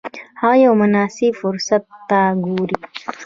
هغه 0.41 0.55
یو 0.65 0.73
مناسب 0.81 1.31
فرصت 1.41 1.83
ته 2.09 2.19
ګوري. 2.45 2.77